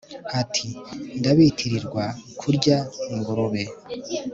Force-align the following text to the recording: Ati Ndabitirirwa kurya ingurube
Ati 0.41 0.65
Ndabitirirwa 1.19 2.03
kurya 2.39 2.77
ingurube 3.13 3.63